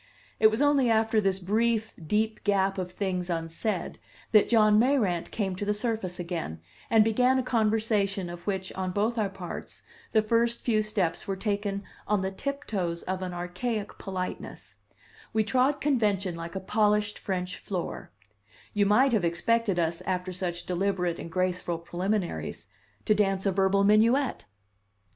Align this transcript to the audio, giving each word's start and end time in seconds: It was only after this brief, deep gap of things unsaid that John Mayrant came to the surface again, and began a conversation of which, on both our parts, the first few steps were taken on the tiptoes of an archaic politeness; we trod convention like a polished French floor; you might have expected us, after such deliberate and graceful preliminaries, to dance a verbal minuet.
It 0.39 0.47
was 0.49 0.63
only 0.63 0.89
after 0.89 1.21
this 1.21 1.37
brief, 1.37 1.93
deep 2.03 2.43
gap 2.43 2.79
of 2.79 2.91
things 2.91 3.29
unsaid 3.29 3.99
that 4.31 4.49
John 4.49 4.79
Mayrant 4.79 5.29
came 5.29 5.55
to 5.55 5.63
the 5.63 5.75
surface 5.75 6.19
again, 6.19 6.59
and 6.89 7.03
began 7.03 7.37
a 7.37 7.43
conversation 7.43 8.27
of 8.27 8.47
which, 8.47 8.73
on 8.73 8.93
both 8.93 9.19
our 9.19 9.29
parts, 9.29 9.83
the 10.11 10.23
first 10.23 10.61
few 10.61 10.81
steps 10.81 11.27
were 11.27 11.35
taken 11.35 11.83
on 12.07 12.21
the 12.21 12.31
tiptoes 12.31 13.03
of 13.03 13.21
an 13.21 13.31
archaic 13.31 13.99
politeness; 13.99 14.77
we 15.33 15.43
trod 15.43 15.79
convention 15.79 16.33
like 16.33 16.55
a 16.55 16.59
polished 16.59 17.19
French 17.19 17.57
floor; 17.59 18.11
you 18.73 18.87
might 18.87 19.13
have 19.13 19.23
expected 19.23 19.77
us, 19.77 20.01
after 20.07 20.31
such 20.31 20.65
deliberate 20.65 21.19
and 21.19 21.31
graceful 21.31 21.77
preliminaries, 21.77 22.69
to 23.05 23.13
dance 23.13 23.45
a 23.45 23.51
verbal 23.51 23.83
minuet. 23.83 24.45